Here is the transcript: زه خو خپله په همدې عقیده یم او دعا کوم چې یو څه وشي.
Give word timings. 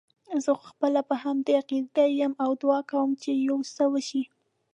زه 0.43 0.51
خو 0.57 0.63
خپله 0.71 1.01
په 1.09 1.15
همدې 1.23 1.53
عقیده 1.61 2.05
یم 2.19 2.33
او 2.43 2.51
دعا 2.61 2.79
کوم 2.91 3.09
چې 3.21 3.31
یو 3.47 3.57
څه 3.75 3.83
وشي. 3.93 4.23